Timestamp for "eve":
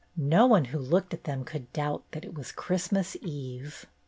3.21-3.85